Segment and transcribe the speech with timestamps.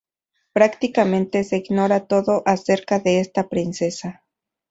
[0.51, 4.23] Prácticamente se ignora todo acerca de esta princesa.